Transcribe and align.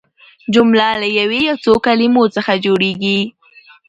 جمله 0.53 0.87
له 1.01 1.07
یوې 1.19 1.39
یا 1.47 1.55
څو 1.63 1.73
کلیمو 1.85 2.23
څخه 2.35 2.53
جوړیږي. 2.65 3.19